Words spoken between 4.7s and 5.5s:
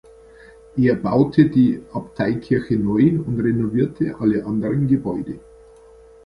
Gebäude.